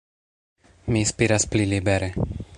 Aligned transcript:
Mi 0.95 1.03
spiras 1.11 1.47
pli 1.53 1.69
libere. 1.75 2.13